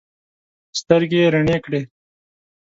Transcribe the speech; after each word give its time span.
سترګې 0.79 1.17
یې 1.23 1.27
رڼې 1.33 1.57
کړې. 1.65 1.81